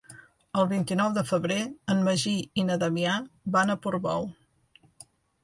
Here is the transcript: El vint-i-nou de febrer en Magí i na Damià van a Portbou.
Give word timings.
El 0.61 0.63
vint-i-nou 0.69 1.11
de 1.17 1.23
febrer 1.31 1.57
en 1.95 2.01
Magí 2.07 2.33
i 2.63 2.65
na 2.71 2.79
Damià 2.85 3.19
van 3.59 3.75
a 3.75 3.79
Portbou. 3.87 4.29